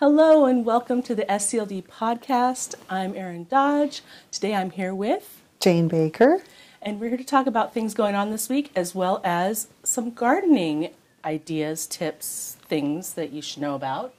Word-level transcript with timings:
Hello 0.00 0.46
and 0.46 0.64
welcome 0.64 1.02
to 1.02 1.14
the 1.14 1.26
SCLD 1.26 1.86
podcast. 1.86 2.74
I'm 2.88 3.14
Erin 3.14 3.44
Dodge. 3.44 4.00
Today 4.30 4.54
I'm 4.54 4.70
here 4.70 4.94
with 4.94 5.42
Jane 5.60 5.88
Baker. 5.88 6.42
And 6.80 6.98
we're 6.98 7.10
here 7.10 7.18
to 7.18 7.24
talk 7.24 7.46
about 7.46 7.74
things 7.74 7.92
going 7.92 8.14
on 8.14 8.30
this 8.30 8.48
week 8.48 8.70
as 8.74 8.94
well 8.94 9.20
as 9.24 9.68
some 9.82 10.12
gardening 10.12 10.88
ideas, 11.22 11.86
tips, 11.86 12.56
things 12.62 13.12
that 13.12 13.30
you 13.30 13.42
should 13.42 13.60
know 13.60 13.74
about. 13.74 14.14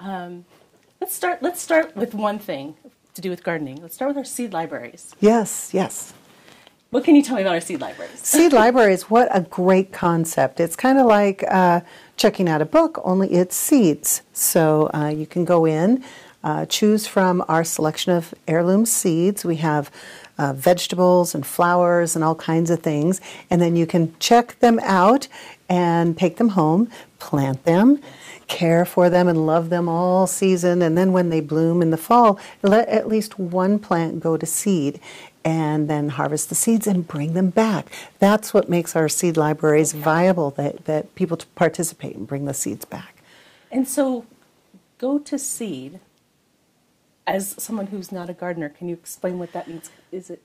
Um, 0.00 0.44
let's 1.00 1.14
start 1.14 1.40
let's 1.40 1.62
start 1.62 1.94
with 1.94 2.14
one 2.14 2.40
thing 2.40 2.74
to 3.14 3.20
do 3.20 3.30
with 3.30 3.44
gardening. 3.44 3.80
Let's 3.80 3.94
start 3.94 4.08
with 4.08 4.16
our 4.16 4.24
seed 4.24 4.52
libraries. 4.52 5.14
Yes, 5.20 5.70
yes. 5.72 6.14
What 6.90 7.04
can 7.04 7.14
you 7.14 7.22
tell 7.22 7.36
me 7.36 7.42
about 7.42 7.54
our 7.54 7.60
seed 7.60 7.80
libraries? 7.80 8.18
Seed 8.18 8.52
libraries, 8.62 9.08
what 9.08 9.28
a 9.30 9.40
great 9.40 9.92
concept. 9.92 10.58
It's 10.58 10.74
kind 10.74 10.98
of 10.98 11.06
like 11.06 11.44
uh, 11.48 11.80
checking 12.22 12.48
out 12.48 12.62
a 12.62 12.64
book, 12.64 13.00
only 13.02 13.32
it's 13.32 13.56
seeds. 13.56 14.22
So 14.32 14.88
uh, 14.94 15.08
you 15.08 15.26
can 15.26 15.44
go 15.44 15.64
in, 15.64 16.04
uh, 16.44 16.66
choose 16.66 17.04
from 17.04 17.44
our 17.48 17.64
selection 17.64 18.12
of 18.12 18.32
heirloom 18.46 18.86
seeds. 18.86 19.44
We 19.44 19.56
have 19.56 19.90
uh, 20.38 20.52
vegetables 20.52 21.34
and 21.34 21.44
flowers 21.44 22.14
and 22.14 22.24
all 22.24 22.36
kinds 22.36 22.70
of 22.70 22.78
things. 22.78 23.20
And 23.50 23.60
then 23.60 23.74
you 23.74 23.86
can 23.86 24.14
check 24.20 24.56
them 24.60 24.78
out 24.84 25.26
and 25.68 26.16
take 26.16 26.36
them 26.36 26.50
home, 26.50 26.88
plant 27.18 27.64
them, 27.64 28.00
care 28.46 28.84
for 28.84 29.10
them, 29.10 29.26
and 29.26 29.44
love 29.44 29.68
them 29.68 29.88
all 29.88 30.28
season. 30.28 30.80
And 30.80 30.96
then 30.96 31.12
when 31.12 31.28
they 31.28 31.40
bloom 31.40 31.82
in 31.82 31.90
the 31.90 31.96
fall, 31.96 32.38
let 32.62 32.88
at 32.88 33.08
least 33.08 33.36
one 33.40 33.80
plant 33.80 34.20
go 34.20 34.36
to 34.36 34.46
seed 34.46 35.00
and 35.44 35.88
then 35.88 36.10
harvest 36.10 36.48
the 36.48 36.54
seeds 36.54 36.86
and 36.86 37.06
bring 37.06 37.34
them 37.34 37.50
back. 37.50 37.90
That's 38.18 38.52
what 38.54 38.68
makes 38.68 38.94
our 38.94 39.08
seed 39.08 39.36
libraries 39.36 39.92
viable, 39.92 40.50
that, 40.52 40.84
that 40.84 41.14
people 41.14 41.38
participate 41.54 42.16
and 42.16 42.26
bring 42.26 42.44
the 42.44 42.54
seeds 42.54 42.84
back. 42.84 43.22
And 43.70 43.86
so, 43.88 44.26
go 44.98 45.18
to 45.18 45.38
seed. 45.38 46.00
As 47.26 47.54
someone 47.56 47.86
who's 47.86 48.10
not 48.10 48.28
a 48.28 48.32
gardener, 48.32 48.68
can 48.68 48.88
you 48.88 48.94
explain 48.94 49.38
what 49.38 49.52
that 49.52 49.68
means? 49.68 49.90
Is 50.10 50.28
it? 50.28 50.42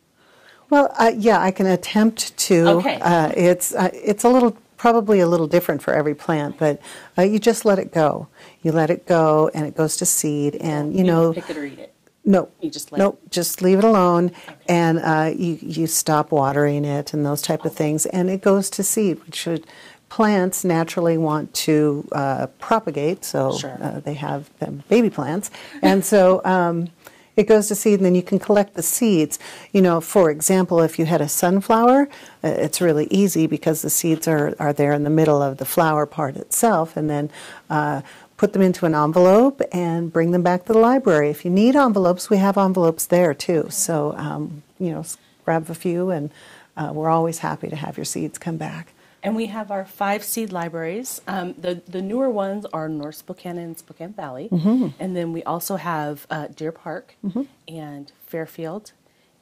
Well, 0.69 0.93
uh, 0.97 1.11
yeah, 1.15 1.41
I 1.41 1.51
can 1.51 1.65
attempt 1.65 2.37
to. 2.37 2.67
Okay. 2.67 2.99
Uh, 3.01 3.31
it's 3.35 3.73
uh, 3.73 3.89
it's 3.93 4.23
a 4.23 4.29
little 4.29 4.55
probably 4.77 5.19
a 5.19 5.27
little 5.27 5.47
different 5.47 5.81
for 5.81 5.93
every 5.93 6.13
plant, 6.13 6.57
but 6.59 6.79
uh, 7.17 7.23
you 7.23 7.39
just 7.39 7.65
let 7.65 7.79
it 7.79 7.91
go. 7.91 8.27
You 8.61 8.71
let 8.71 8.89
it 8.89 9.07
go, 9.07 9.49
and 9.53 9.65
it 9.65 9.75
goes 9.75 9.97
to 9.97 10.05
seed, 10.05 10.55
and 10.55 10.93
you, 10.93 10.99
you 10.99 11.03
know. 11.05 11.33
Pick 11.33 11.49
it 11.49 11.57
or 11.57 11.65
eat 11.65 11.79
it. 11.79 11.93
No, 12.27 12.49
you 12.59 12.69
just 12.69 12.91
let 12.91 12.99
nope, 12.99 13.21
just 13.31 13.61
leave 13.61 13.77
it 13.77 13.85
alone, 13.85 14.33
and 14.67 14.99
uh, 14.99 15.31
you 15.33 15.57
you 15.61 15.87
stop 15.87 16.29
watering 16.29 16.83
it 16.83 17.13
and 17.13 17.25
those 17.25 17.41
type 17.41 17.63
of 17.63 17.73
things, 17.73 18.05
and 18.05 18.29
it 18.29 18.41
goes 18.41 18.69
to 18.71 18.83
seed, 18.83 19.23
which 19.25 19.35
should 19.35 19.65
plants 20.09 20.65
naturally 20.65 21.17
want 21.17 21.53
to 21.53 22.05
uh, 22.11 22.47
propagate, 22.59 23.23
so 23.23 23.57
sure. 23.57 23.77
uh, 23.81 24.01
they 24.01 24.13
have 24.13 24.49
baby 24.89 25.09
plants, 25.09 25.49
and 25.81 26.05
so. 26.05 26.41
Um, 26.57 26.89
it 27.37 27.45
goes 27.45 27.67
to 27.67 27.75
seed, 27.75 27.99
and 27.99 28.05
then 28.05 28.15
you 28.15 28.23
can 28.23 28.39
collect 28.39 28.73
the 28.73 28.81
seeds. 28.81 29.37
You 29.71 29.83
know, 29.83 30.01
for 30.01 30.31
example, 30.31 30.81
if 30.81 30.97
you 30.97 31.05
had 31.05 31.21
a 31.21 31.29
sunflower, 31.29 32.09
uh, 32.43 32.47
it's 32.47 32.81
really 32.81 33.07
easy 33.11 33.45
because 33.45 33.83
the 33.83 33.91
seeds 33.91 34.27
are, 34.27 34.55
are 34.57 34.73
there 34.73 34.91
in 34.91 35.03
the 35.03 35.11
middle 35.11 35.39
of 35.43 35.57
the 35.57 35.65
flower 35.65 36.07
part 36.07 36.35
itself, 36.35 36.97
and 36.97 37.07
then 37.11 37.29
uh, 37.69 38.01
put 38.37 38.53
them 38.53 38.61
into 38.61 38.85
an 38.85 38.95
envelope 38.95 39.61
and 39.71 40.13
bring 40.13 40.31
them 40.31 40.43
back 40.43 40.65
to 40.65 40.73
the 40.73 40.79
library. 40.79 41.29
If 41.29 41.43
you 41.43 41.51
need 41.51 41.75
envelopes, 41.75 42.29
we 42.29 42.37
have 42.37 42.57
envelopes 42.57 43.07
there 43.07 43.33
too. 43.33 43.67
So, 43.69 44.13
um, 44.15 44.63
you 44.79 44.91
know, 44.91 45.03
grab 45.43 45.69
a 45.69 45.75
few, 45.75 46.11
and 46.11 46.31
uh, 46.77 46.91
we're 46.93 47.09
always 47.09 47.39
happy 47.39 47.67
to 47.69 47.75
have 47.75 47.97
your 47.97 48.05
seeds 48.05 48.37
come 48.37 48.57
back. 48.57 48.93
And 49.23 49.35
we 49.35 49.47
have 49.47 49.71
our 49.71 49.83
five 49.83 50.23
seed 50.23 50.51
libraries. 50.51 51.21
Um, 51.27 51.55
the, 51.57 51.81
the 51.87 52.01
newer 52.01 52.29
ones 52.29 52.65
are 52.71 52.87
North 52.87 53.15
Spokane 53.15 53.57
and 53.57 53.77
Spokane 53.77 54.13
Valley. 54.13 54.47
Mm-hmm. 54.51 54.89
And 54.99 55.15
then 55.15 55.33
we 55.33 55.43
also 55.43 55.75
have 55.75 56.27
uh, 56.29 56.47
Deer 56.47 56.71
Park 56.71 57.15
mm-hmm. 57.25 57.43
and 57.67 58.11
Fairfield 58.27 58.91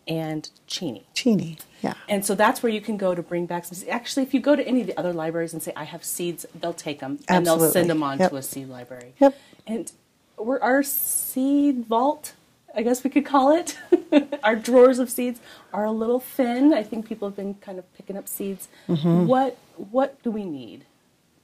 and 0.08 0.50
Cheney. 0.68 1.08
Cheney, 1.14 1.58
yeah. 1.82 1.94
And 2.08 2.26
so 2.26 2.36
that's 2.36 2.62
where 2.64 2.72
you 2.72 2.82
can 2.82 2.98
go 2.98 3.16
to 3.16 3.22
bring 3.22 3.46
back 3.46 3.66
some. 3.66 3.78
Actually, 3.90 4.24
if 4.24 4.34
you 4.34 4.40
go 4.40 4.56
to 4.56 4.66
any 4.68 4.82
of 4.82 4.88
the 4.88 4.98
other 4.98 5.14
libraries 5.14 5.54
and 5.54 5.62
say, 5.62 5.74
I 5.76 5.84
have 5.86 6.04
seeds, 6.04 6.46
they'll 6.60 6.74
take 6.74 7.00
them 7.00 7.20
and 7.28 7.46
they'll 7.46 7.72
send 7.72 7.90
them 7.90 8.04
on 8.04 8.20
yep. 8.20 8.32
to 8.32 8.38
a 8.38 8.44
seed 8.44 8.70
library. 8.70 9.14
Yep. 9.20 9.38
And 9.68 9.92
we're, 10.38 10.60
our 10.60 10.84
seed 10.84 11.86
vault, 11.86 12.34
I 12.76 12.84
guess 12.84 13.04
we 13.04 13.10
could 13.10 13.26
call 13.26 13.56
it, 13.56 13.78
our 14.44 14.56
drawers 14.56 15.00
of 15.00 15.10
seeds 15.10 15.40
are 15.74 15.86
a 15.86 15.92
little 15.92 16.20
thin. 16.20 16.74
I 16.74 16.84
think 16.84 17.08
people 17.08 17.28
have 17.28 17.36
been 17.36 17.56
kind 17.56 17.80
of 17.80 17.94
picking 17.96 18.18
up 18.18 18.28
seeds. 18.28 18.68
Mm-hmm. 18.88 19.28
What, 19.28 19.58
what 19.76 20.22
do 20.24 20.32
we 20.32 20.46
need? 20.46 20.86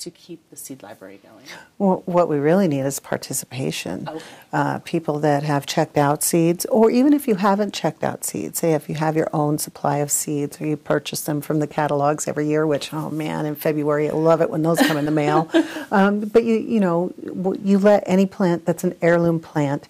To 0.02 0.10
keep 0.10 0.50
the 0.50 0.56
seed 0.56 0.82
library 0.82 1.20
going? 1.22 1.46
Well, 1.78 2.02
what 2.06 2.28
we 2.28 2.38
really 2.38 2.68
need 2.68 2.82
is 2.82 3.00
participation. 3.00 4.08
Okay. 4.08 4.26
Uh, 4.52 4.80
people 4.80 5.20
that 5.20 5.44
have 5.44 5.66
checked 5.66 5.98
out 5.98 6.24
seeds, 6.24 6.66
or 6.66 6.90
even 6.90 7.14
if 7.14 7.28
you 7.28 7.36
haven't 7.36 7.74
checked 7.74 8.04
out 8.04 8.24
seeds, 8.24 8.60
say 8.60 8.74
if 8.74 8.90
you 8.90 8.96
have 8.96 9.16
your 9.16 9.30
own 9.32 9.58
supply 9.60 9.98
of 9.98 10.10
seeds 10.12 10.60
or 10.60 10.66
you 10.66 10.76
purchase 10.76 11.22
them 11.22 11.40
from 11.40 11.60
the 11.60 11.68
catalogs 11.68 12.28
every 12.28 12.48
year, 12.48 12.66
which, 12.66 12.94
oh 12.94 13.10
man, 13.12 13.46
in 13.46 13.56
February, 13.56 14.10
I 14.10 14.14
love 14.14 14.42
it 14.42 14.50
when 14.50 14.64
those 14.64 14.80
come 14.80 14.98
in 14.98 15.06
the 15.06 15.12
mail. 15.12 15.50
Um, 15.94 16.22
but 16.22 16.46
you, 16.46 16.56
you 16.56 16.80
know, 16.80 17.14
you 17.62 17.78
let 17.78 18.04
any 18.06 18.26
plant 18.26 18.66
that's 18.66 18.86
an 18.86 18.96
heirloom 19.02 19.40
plant. 19.40 19.90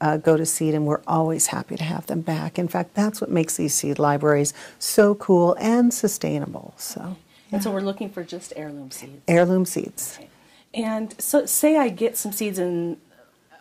Uh, 0.00 0.16
go 0.16 0.36
to 0.36 0.44
seed, 0.44 0.74
and 0.74 0.84
we're 0.86 1.02
always 1.06 1.48
happy 1.48 1.76
to 1.76 1.84
have 1.84 2.06
them 2.06 2.22
back. 2.22 2.58
In 2.58 2.66
fact, 2.66 2.94
that's 2.94 3.20
what 3.20 3.30
makes 3.30 3.56
these 3.56 3.74
seed 3.74 3.98
libraries 3.98 4.52
so 4.78 5.14
cool 5.14 5.54
and 5.60 5.92
sustainable. 5.94 6.74
So. 6.76 7.16
And 7.52 7.62
so 7.62 7.70
we're 7.70 7.80
looking 7.80 8.10
for 8.10 8.24
just 8.24 8.52
heirloom 8.56 8.90
seeds. 8.90 9.22
Heirloom 9.28 9.64
seeds. 9.64 10.16
Okay. 10.18 10.28
And 10.74 11.14
so, 11.20 11.44
say 11.44 11.76
I 11.76 11.90
get 11.90 12.16
some 12.16 12.32
seeds 12.32 12.58
and 12.58 12.96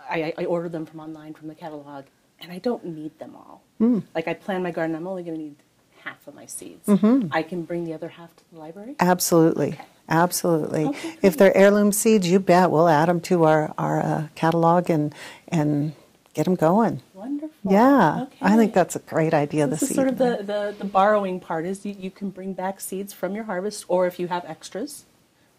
I, 0.09 0.33
I, 0.37 0.45
order 0.45 0.69
them 0.69 0.85
from 0.85 0.99
online 0.99 1.33
from 1.33 1.47
the 1.47 1.55
catalog, 1.55 2.05
and 2.39 2.51
I 2.51 2.59
don't 2.59 2.85
need 2.85 3.17
them 3.19 3.35
all. 3.35 3.61
Mm. 3.79 4.03
Like 4.15 4.27
I 4.27 4.33
plan 4.33 4.63
my 4.63 4.71
garden, 4.71 4.95
I'm 4.95 5.07
only 5.07 5.23
going 5.23 5.37
to 5.37 5.43
need 5.43 5.55
half 6.03 6.25
of 6.27 6.35
my 6.35 6.45
seeds. 6.45 6.87
Mm-hmm. 6.87 7.27
I 7.31 7.43
can 7.43 7.63
bring 7.63 7.85
the 7.85 7.93
other 7.93 8.09
half 8.09 8.35
to 8.35 8.43
the 8.51 8.59
library. 8.59 8.95
Absolutely. 8.99 9.69
Okay. 9.69 9.85
Absolutely. 10.09 10.87
Okay, 10.87 11.17
if 11.21 11.37
they're 11.37 11.55
heirloom 11.55 11.93
seeds, 11.93 12.29
you 12.29 12.39
bet 12.39 12.69
we'll 12.69 12.89
add 12.89 13.07
them 13.07 13.21
to 13.21 13.45
our 13.45 13.73
our 13.77 14.01
uh, 14.01 14.27
catalog 14.35 14.89
and 14.89 15.15
and 15.47 15.93
get 16.33 16.43
them 16.43 16.55
going. 16.55 17.01
Yeah, 17.63 18.23
okay. 18.23 18.37
I 18.41 18.55
think 18.55 18.73
that's 18.73 18.95
a 18.95 18.99
great 18.99 19.33
idea. 19.33 19.67
This 19.67 19.81
this 19.81 19.89
is 19.91 19.95
sort 19.95 20.07
of 20.07 20.17
the, 20.17 20.37
the, 20.41 20.75
the 20.79 20.85
borrowing 20.85 21.39
part 21.39 21.65
is 21.65 21.85
you, 21.85 21.95
you 21.97 22.09
can 22.09 22.29
bring 22.31 22.53
back 22.53 22.79
seeds 22.79 23.13
from 23.13 23.35
your 23.35 23.43
harvest, 23.43 23.85
or 23.87 24.07
if 24.07 24.19
you 24.19 24.27
have 24.27 24.43
extras, 24.45 25.05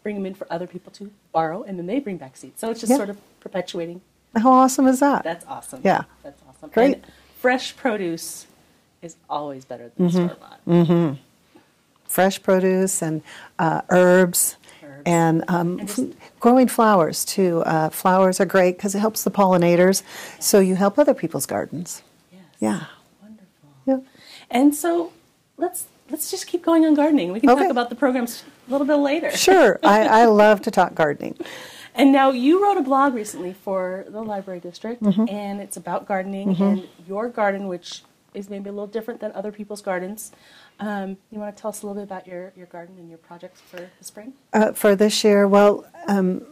bring 0.03 0.15
them 0.15 0.25
in 0.25 0.33
for 0.33 0.45
other 0.51 0.67
people 0.67 0.91
to 0.93 1.11
borrow, 1.31 1.63
and 1.63 1.79
then 1.79 1.85
they 1.85 1.99
bring 1.99 2.17
back 2.17 2.35
seeds. 2.35 2.59
So 2.59 2.69
it's 2.71 2.81
just 2.81 2.89
Yeah. 2.91 2.97
sort 2.97 3.09
of 3.09 3.17
perpetuating. 3.39 4.01
How 4.35 4.51
awesome 4.51 4.87
is 4.87 4.99
that? 4.99 5.23
That's 5.23 5.45
awesome. 5.47 5.81
Yeah. 5.83 6.03
That's 6.23 6.41
awesome. 6.49 6.69
Great. 6.73 6.95
And 6.95 7.05
fresh 7.39 7.75
produce 7.75 8.47
is 9.01 9.15
always 9.29 9.63
better 9.63 9.91
than 9.95 10.09
store 10.09 10.37
bought. 10.39 10.59
Mm-hmm. 10.67 11.13
Fresh 12.07 12.43
produce 12.43 13.01
and 13.01 13.21
uh, 13.59 13.81
herbs. 13.89 14.57
And, 15.05 15.43
um, 15.47 15.79
And 15.79 15.87
just- 15.87 16.01
growing 16.39 16.67
flowers 16.67 17.25
too. 17.25 17.61
Uh, 17.65 17.89
flowers 17.89 18.39
are 18.39 18.45
great 18.45 18.77
because 18.77 18.95
it 18.95 18.99
helps 18.99 19.23
the 19.23 19.31
pollinators. 19.31 20.03
So 20.39 20.59
you 20.59 20.75
help 20.75 20.97
other 20.99 21.13
people's 21.13 21.45
gardens. 21.45 22.01
Yes. 22.31 22.41
Yeah. 22.59 22.83
Wonderful. 23.21 23.69
Yeah. 23.85 23.97
And 24.49 24.75
so 24.75 25.11
let's 25.57 25.85
let's 26.09 26.29
just 26.29 26.45
keep 26.47 26.63
going 26.63 26.85
on 26.85 26.93
gardening. 26.93 27.31
We 27.31 27.39
can 27.39 27.49
Okay. 27.49 27.63
talk 27.63 27.71
about 27.71 27.89
the 27.89 27.95
programs 27.95 28.43
a 28.67 28.71
little 28.71 28.85
bit 28.85 28.95
later. 28.97 29.31
Sure. 29.31 29.79
I, 29.83 30.21
I 30.23 30.25
love 30.43 30.61
to 30.63 30.71
talk 30.71 30.93
gardening. 30.93 31.35
And 31.95 32.11
now 32.11 32.29
you 32.31 32.61
wrote 32.63 32.77
a 32.77 32.81
blog 32.81 33.13
recently 33.15 33.53
for 33.53 34.05
the 34.09 34.21
library 34.21 34.59
district, 34.59 35.01
Mm-hmm. 35.01 35.27
and 35.29 35.59
it's 35.61 35.77
about 35.77 36.07
gardening 36.07 36.55
and 36.61 36.87
your 37.07 37.29
garden, 37.29 37.67
which 37.67 38.03
is 38.33 38.49
maybe 38.49 38.69
a 38.69 38.71
little 38.73 38.87
different 38.87 39.19
than 39.21 39.31
other 39.33 39.51
people's 39.51 39.81
gardens. 39.81 40.31
Um, 40.79 41.17
you 41.31 41.39
want 41.39 41.55
to 41.55 41.61
tell 41.61 41.69
us 41.69 41.81
a 41.81 41.87
little 41.87 42.01
bit 42.01 42.09
about 42.09 42.27
your, 42.27 42.51
your 42.55 42.67
garden 42.67 42.95
and 42.97 43.09
your 43.09 43.17
projects 43.17 43.61
for 43.61 43.77
the 43.77 44.03
spring? 44.03 44.33
Uh, 44.51 44.73
for 44.73 44.95
this 44.95 45.23
year, 45.23 45.47
well, 45.47 45.85
um, 46.07 46.45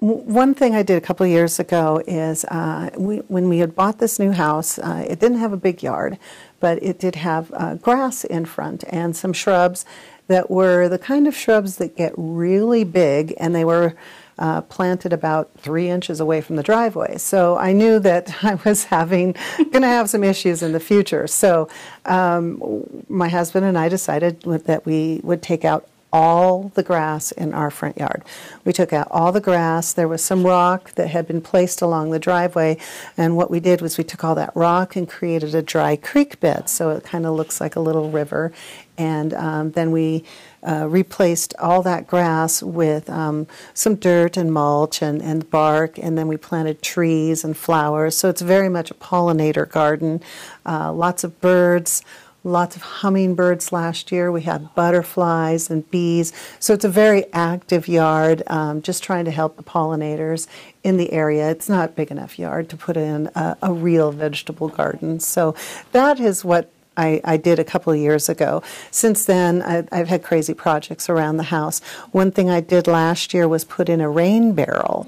one 0.00 0.54
thing 0.54 0.76
I 0.76 0.84
did 0.84 0.96
a 0.96 1.00
couple 1.00 1.26
years 1.26 1.58
ago 1.58 2.00
is 2.06 2.44
uh, 2.44 2.90
we, 2.96 3.16
when 3.28 3.48
we 3.48 3.58
had 3.58 3.74
bought 3.74 3.98
this 3.98 4.18
new 4.18 4.30
house, 4.30 4.78
uh, 4.78 5.04
it 5.08 5.18
didn't 5.18 5.38
have 5.38 5.52
a 5.52 5.56
big 5.56 5.82
yard, 5.82 6.18
but 6.60 6.80
it 6.82 7.00
did 7.00 7.16
have 7.16 7.52
uh, 7.52 7.74
grass 7.74 8.24
in 8.24 8.44
front 8.44 8.84
and 8.88 9.16
some 9.16 9.32
shrubs 9.32 9.84
that 10.28 10.50
were 10.50 10.88
the 10.88 10.98
kind 10.98 11.26
of 11.26 11.34
shrubs 11.34 11.76
that 11.78 11.96
get 11.96 12.12
really 12.16 12.84
big, 12.84 13.34
and 13.38 13.54
they 13.54 13.64
were 13.64 13.96
uh, 14.38 14.62
planted 14.62 15.12
about 15.12 15.50
three 15.58 15.88
inches 15.88 16.20
away 16.20 16.40
from 16.40 16.56
the 16.56 16.62
driveway. 16.62 17.18
So 17.18 17.56
I 17.56 17.72
knew 17.72 17.98
that 18.00 18.44
I 18.44 18.54
was 18.56 18.84
having 18.84 19.34
going 19.56 19.82
to 19.82 19.88
have 19.88 20.08
some 20.10 20.24
issues 20.24 20.62
in 20.62 20.72
the 20.72 20.80
future. 20.80 21.26
So 21.26 21.68
um, 22.04 23.04
my 23.08 23.28
husband 23.28 23.66
and 23.66 23.76
I 23.76 23.88
decided 23.88 24.42
that 24.42 24.86
we 24.86 25.20
would 25.22 25.42
take 25.42 25.64
out 25.64 25.88
all 26.12 26.70
the 26.74 26.82
grass 26.82 27.32
in 27.32 27.52
our 27.52 27.70
front 27.70 27.98
yard. 27.98 28.24
We 28.64 28.72
took 28.72 28.92
out 28.92 29.08
all 29.10 29.32
the 29.32 29.40
grass. 29.40 29.92
There 29.92 30.08
was 30.08 30.24
some 30.24 30.46
rock 30.46 30.92
that 30.92 31.08
had 31.08 31.26
been 31.26 31.40
placed 31.40 31.82
along 31.82 32.10
the 32.10 32.18
driveway, 32.18 32.78
and 33.16 33.36
what 33.36 33.50
we 33.50 33.60
did 33.60 33.80
was 33.80 33.98
we 33.98 34.04
took 34.04 34.24
all 34.24 34.34
that 34.36 34.54
rock 34.54 34.96
and 34.96 35.08
created 35.08 35.54
a 35.54 35.62
dry 35.62 35.96
creek 35.96 36.40
bed, 36.40 36.68
so 36.68 36.90
it 36.90 37.04
kind 37.04 37.26
of 37.26 37.34
looks 37.34 37.60
like 37.60 37.76
a 37.76 37.80
little 37.80 38.10
river. 38.10 38.52
And 38.98 39.32
um, 39.32 39.70
then 39.70 39.92
we 39.92 40.24
uh, 40.66 40.88
replaced 40.88 41.54
all 41.58 41.82
that 41.82 42.06
grass 42.08 42.62
with 42.62 43.08
um, 43.08 43.46
some 43.72 43.94
dirt 43.94 44.36
and 44.36 44.52
mulch 44.52 45.00
and, 45.00 45.22
and 45.22 45.48
bark, 45.50 45.98
and 45.98 46.18
then 46.18 46.26
we 46.26 46.36
planted 46.36 46.82
trees 46.82 47.44
and 47.44 47.56
flowers. 47.56 48.16
So 48.16 48.28
it's 48.28 48.42
very 48.42 48.68
much 48.68 48.90
a 48.90 48.94
pollinator 48.94 49.70
garden. 49.70 50.20
Uh, 50.66 50.92
lots 50.92 51.22
of 51.22 51.40
birds, 51.40 52.02
lots 52.42 52.74
of 52.74 52.82
hummingbirds 52.82 53.72
last 53.72 54.10
year. 54.10 54.32
We 54.32 54.42
had 54.42 54.74
butterflies 54.74 55.70
and 55.70 55.88
bees. 55.90 56.32
So 56.58 56.74
it's 56.74 56.84
a 56.84 56.88
very 56.88 57.32
active 57.32 57.86
yard, 57.86 58.42
um, 58.48 58.82
just 58.82 59.02
trying 59.02 59.26
to 59.26 59.30
help 59.30 59.56
the 59.56 59.62
pollinators 59.62 60.48
in 60.82 60.96
the 60.96 61.12
area. 61.12 61.50
It's 61.50 61.68
not 61.68 61.94
big 61.94 62.10
enough 62.10 62.38
yard 62.38 62.68
to 62.70 62.76
put 62.76 62.96
in 62.96 63.28
a, 63.34 63.56
a 63.62 63.72
real 63.72 64.10
vegetable 64.10 64.68
garden. 64.68 65.20
So 65.20 65.54
that 65.92 66.18
is 66.18 66.44
what 66.44 66.70
I, 66.98 67.20
I, 67.24 67.36
did 67.36 67.58
a 67.58 67.64
couple 67.64 67.92
of 67.92 67.98
years 67.98 68.28
ago. 68.28 68.62
Since 68.90 69.24
then, 69.24 69.62
I, 69.62 69.96
have 69.96 70.08
had 70.08 70.22
crazy 70.22 70.52
projects 70.52 71.08
around 71.08 71.36
the 71.36 71.44
house. 71.44 71.80
One 72.10 72.32
thing 72.32 72.50
I 72.50 72.60
did 72.60 72.86
last 72.86 73.32
year 73.32 73.46
was 73.46 73.64
put 73.64 73.88
in 73.88 74.00
a 74.00 74.10
rain 74.10 74.52
barrel. 74.52 75.06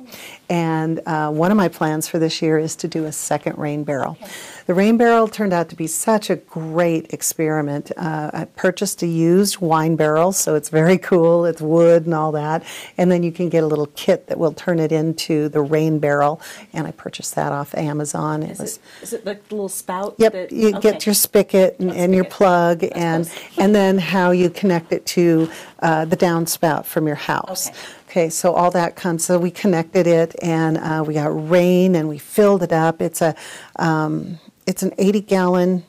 And 0.49 1.01
uh, 1.07 1.31
one 1.31 1.51
of 1.51 1.57
my 1.57 1.69
plans 1.69 2.09
for 2.09 2.19
this 2.19 2.41
year 2.43 2.59
is 2.59 2.77
to 2.77 2.89
do 2.89 3.05
a 3.05 3.13
second 3.13 3.59
rain 3.59 3.85
barrel. 3.85 4.17
Okay. 4.21 4.33
The 4.71 4.75
rain 4.75 4.99
barrel 4.99 5.27
turned 5.27 5.53
out 5.53 5.69
to 5.71 5.75
be 5.75 5.89
such 5.89 6.31
a 6.31 6.37
great 6.37 7.13
experiment. 7.13 7.91
Uh, 7.97 8.31
I 8.33 8.45
purchased 8.45 9.03
a 9.03 9.07
used 9.09 9.59
wine 9.59 9.97
barrel, 9.97 10.31
so 10.31 10.55
it's 10.55 10.69
very 10.69 10.97
cool. 10.97 11.45
It's 11.45 11.61
wood 11.61 12.05
and 12.05 12.15
all 12.15 12.31
that. 12.31 12.63
And 12.97 13.11
then 13.11 13.25
you 13.25 13.33
can 13.33 13.49
get 13.49 13.65
a 13.65 13.67
little 13.67 13.89
kit 13.97 14.29
that 14.29 14.39
will 14.39 14.53
turn 14.53 14.79
it 14.79 14.93
into 14.93 15.49
the 15.49 15.61
rain 15.61 15.99
barrel. 15.99 16.41
And 16.73 16.87
I 16.87 16.93
purchased 16.93 17.35
that 17.35 17.51
off 17.51 17.75
Amazon. 17.75 18.45
It 18.45 18.53
is, 18.53 18.59
was, 18.61 18.77
it, 18.77 18.83
is 19.03 19.13
it 19.15 19.27
like 19.27 19.49
the 19.49 19.57
little 19.57 19.69
spout? 19.69 20.15
Yep, 20.19 20.33
that, 20.35 20.53
you 20.53 20.69
okay. 20.69 20.81
get 20.93 21.05
your 21.05 21.17
spigot 21.17 21.81
and, 21.81 21.91
and 21.91 22.15
your 22.15 22.23
plug, 22.23 22.85
and, 22.93 23.29
and 23.59 23.75
then 23.75 23.99
how 23.99 24.31
you 24.31 24.51
connect 24.51 24.93
it 24.93 25.05
to 25.07 25.51
uh, 25.81 26.05
the 26.05 26.17
downspout 26.17 26.85
from 26.85 27.09
your 27.09 27.17
house. 27.17 27.71
Okay. 27.71 27.79
Okay, 28.11 28.29
so 28.29 28.55
all 28.55 28.73
that 28.73 28.97
comes. 28.97 29.25
So 29.25 29.39
we 29.39 29.53
connected 29.53 30.09
it, 30.09 30.35
and 30.43 30.79
uh, 30.79 31.05
we 31.07 31.15
got 31.15 31.49
rain, 31.49 31.95
and 31.95 32.09
we 32.09 32.19
filled 32.19 32.65
it 32.65 32.73
up. 32.73 33.01
It's 33.01 33.23
a 33.23 33.37
um, 33.77 34.41
it's 34.67 34.83
an 34.83 34.93
80 34.99 35.21
gallon 35.23 35.85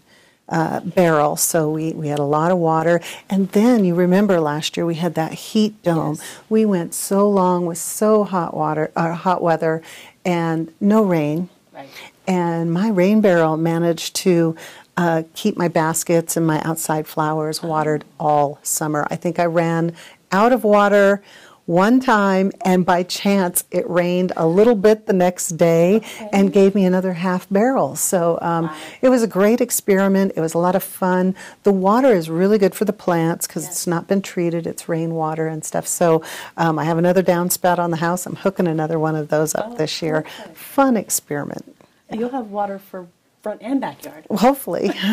uh, 0.49 0.81
barrel, 0.81 1.37
so 1.37 1.71
we, 1.71 1.93
we 1.93 2.09
had 2.09 2.19
a 2.19 2.23
lot 2.23 2.51
of 2.51 2.57
water. 2.57 2.99
And 3.29 3.49
then 3.49 3.85
you 3.85 3.95
remember 3.95 4.39
last 4.39 4.75
year 4.75 4.85
we 4.85 4.95
had 4.95 5.15
that 5.15 5.33
heat 5.33 5.81
dome. 5.81 6.15
Yes. 6.15 6.39
We 6.49 6.65
went 6.65 6.93
so 6.93 7.29
long 7.29 7.65
with 7.65 7.77
so 7.77 8.23
hot 8.25 8.53
water, 8.53 8.91
uh, 8.95 9.13
hot 9.13 9.41
weather, 9.41 9.81
and 10.25 10.73
no 10.81 11.03
rain. 11.03 11.49
Right. 11.73 11.87
And 12.27 12.71
my 12.71 12.89
rain 12.89 13.21
barrel 13.21 13.57
managed 13.57 14.15
to 14.17 14.55
uh, 14.97 15.23
keep 15.33 15.57
my 15.57 15.67
baskets 15.67 16.35
and 16.35 16.45
my 16.45 16.61
outside 16.63 17.07
flowers 17.07 17.63
watered 17.63 18.03
all 18.19 18.59
summer. 18.61 19.07
I 19.09 19.15
think 19.15 19.39
I 19.39 19.45
ran 19.45 19.95
out 20.31 20.51
of 20.51 20.63
water 20.63 21.23
one 21.71 22.01
time, 22.01 22.51
and 22.65 22.85
by 22.85 23.01
chance 23.01 23.63
it 23.71 23.89
rained 23.89 24.33
a 24.35 24.45
little 24.45 24.75
bit 24.75 25.05
the 25.05 25.13
next 25.13 25.51
day 25.51 25.95
okay. 25.95 26.29
and 26.33 26.51
gave 26.51 26.75
me 26.75 26.83
another 26.83 27.13
half 27.13 27.47
barrel. 27.49 27.95
So 27.95 28.37
um, 28.41 28.65
wow. 28.65 28.77
it 29.01 29.07
was 29.07 29.23
a 29.23 29.27
great 29.27 29.61
experiment. 29.61 30.33
It 30.35 30.41
was 30.41 30.53
a 30.53 30.57
lot 30.57 30.75
of 30.75 30.83
fun. 30.83 31.33
The 31.63 31.71
water 31.71 32.09
is 32.09 32.29
really 32.29 32.57
good 32.57 32.75
for 32.75 32.83
the 32.83 32.91
plants 32.91 33.47
because 33.47 33.63
yes. 33.63 33.71
it's 33.71 33.87
not 33.87 34.05
been 34.09 34.21
treated. 34.21 34.67
It's 34.67 34.89
rainwater 34.89 35.47
and 35.47 35.63
stuff. 35.63 35.87
So 35.87 36.21
um, 36.57 36.77
I 36.77 36.83
have 36.83 36.97
another 36.97 37.23
downspout 37.23 37.79
on 37.79 37.89
the 37.91 37.97
house. 37.97 38.25
I'm 38.25 38.35
hooking 38.35 38.67
another 38.67 38.99
one 38.99 39.15
of 39.15 39.29
those 39.29 39.55
up 39.55 39.69
oh, 39.69 39.75
this 39.75 40.01
year. 40.01 40.17
Okay. 40.17 40.53
Fun 40.53 40.97
experiment. 40.97 41.77
And 42.09 42.19
you'll 42.19 42.31
have 42.31 42.51
water 42.51 42.79
for 42.79 43.07
front 43.41 43.61
and 43.61 43.79
backyard. 43.79 44.25
Well, 44.27 44.39
hopefully. 44.39 44.91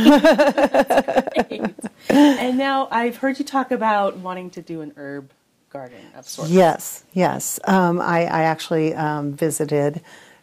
and 2.08 2.58
now 2.58 2.88
I've 2.90 3.19
heard 3.19 3.38
you 3.38 3.44
talk 3.44 3.70
about 3.70 4.16
wanting 4.16 4.50
to 4.50 4.60
do 4.60 4.81
an 4.81 4.93
herb 4.96 5.31
garden 5.70 5.99
of 6.17 6.26
sorts. 6.26 6.50
Yes, 6.50 7.05
yes. 7.12 7.61
Um, 7.65 8.00
I, 8.00 8.20
I, 8.20 8.43
actually 8.44 8.94
um, 8.94 9.35
visited 9.35 10.00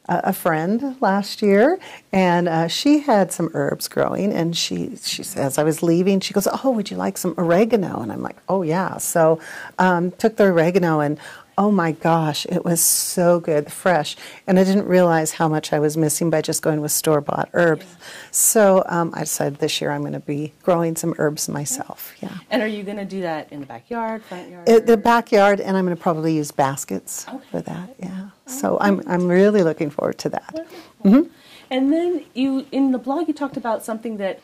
a, 0.07 0.21
a, 0.25 0.33
friend 0.33 0.95
last 1.01 1.41
year, 1.41 1.79
and 2.11 2.47
uh, 2.47 2.67
she 2.67 2.99
had 2.99 3.31
some 3.31 3.49
herbs 3.53 3.87
growing. 3.87 4.31
And 4.31 4.55
she, 4.55 4.95
she 4.97 5.23
says, 5.23 5.57
I 5.57 5.63
was 5.63 5.81
leaving, 5.81 6.19
she 6.19 6.33
goes, 6.33 6.47
"Oh, 6.63 6.71
would 6.71 6.91
you 6.91 6.97
like 6.97 7.17
some 7.17 7.33
oregano?" 7.37 8.01
And 8.01 8.11
I'm 8.11 8.21
like, 8.21 8.37
"Oh 8.47 8.61
yeah." 8.61 8.97
So 8.97 9.39
um, 9.79 10.11
took 10.11 10.35
the 10.35 10.45
oregano 10.45 10.99
and 10.99 11.17
Oh 11.57 11.71
my 11.71 11.93
gosh, 11.93 12.45
it 12.47 12.65
was 12.65 12.81
so 12.81 13.39
good, 13.39 13.71
fresh. 13.71 14.17
And 14.45 14.59
I 14.59 14.65
didn't 14.65 14.87
realize 14.87 15.31
how 15.31 15.47
much 15.47 15.71
I 15.71 15.79
was 15.79 15.95
missing 15.95 16.29
by 16.29 16.41
just 16.41 16.61
going 16.61 16.81
with 16.81 16.91
store 16.91 17.21
bought 17.21 17.49
herbs. 17.53 17.85
Yeah. 17.85 18.05
So 18.31 18.83
um, 18.87 19.11
I 19.13 19.21
decided 19.21 19.59
this 19.59 19.79
year 19.79 19.91
I'm 19.91 20.01
going 20.01 20.13
to 20.13 20.19
be 20.19 20.53
growing 20.63 20.97
some 20.97 21.15
herbs 21.17 21.47
myself. 21.47 22.13
Yeah. 22.21 22.37
And 22.49 22.61
are 22.61 22.67
you 22.67 22.83
going 22.83 22.97
to 22.97 23.05
do 23.05 23.21
that 23.21 23.53
in 23.53 23.61
the 23.61 23.65
backyard, 23.65 24.23
front 24.23 24.49
yard? 24.49 24.67
It, 24.67 24.85
the 24.85 24.97
backyard, 24.97 25.61
and 25.61 25.77
I'm 25.77 25.85
going 25.85 25.95
to 25.95 26.01
probably 26.01 26.35
use 26.35 26.51
baskets 26.51 27.25
okay. 27.27 27.45
for 27.51 27.61
that. 27.61 27.95
Yeah. 27.99 28.29
Oh, 28.31 28.51
so 28.51 28.77
I'm, 28.81 29.01
I'm 29.07 29.27
really 29.27 29.63
looking 29.63 29.89
forward 29.89 30.17
to 30.19 30.29
that. 30.29 30.67
Mm-hmm. 31.05 31.29
And 31.71 31.93
then 31.93 32.25
you, 32.33 32.65
in 32.71 32.91
the 32.91 32.97
blog, 32.97 33.27
you 33.29 33.33
talked 33.33 33.57
about 33.57 33.83
something 33.83 34.17
that 34.17 34.41